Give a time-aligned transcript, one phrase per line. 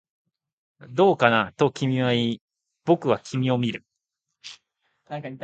[0.89, 2.41] どうかな、と君は言い、
[2.85, 3.85] 僕は君を見る